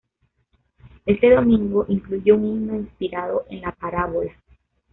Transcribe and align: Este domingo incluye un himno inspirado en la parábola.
Este 1.05 1.29
domingo 1.29 1.85
incluye 1.87 2.31
un 2.33 2.43
himno 2.43 2.75
inspirado 2.75 3.45
en 3.51 3.61
la 3.61 3.71
parábola. 3.71 4.31